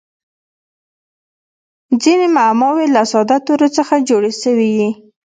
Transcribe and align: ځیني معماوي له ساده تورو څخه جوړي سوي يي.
ځیني 2.01 2.27
معماوي 2.37 2.85
له 2.95 3.01
ساده 3.11 3.37
تورو 3.45 3.67
څخه 3.77 4.05
جوړي 4.09 4.31
سوي 4.43 4.69
يي. 4.79 4.89